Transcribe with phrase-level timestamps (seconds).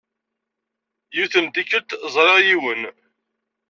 [1.15, 2.81] Yiwet n tikkelt, ẓriɣ yiwen.